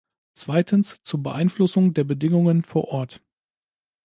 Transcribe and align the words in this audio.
Zweitens 0.33 0.99
zur 1.03 1.21
Beeinflussung 1.21 1.93
der 1.93 2.03
Bedingungen 2.05 2.63
vor 2.63 2.85
Ort. 2.87 3.21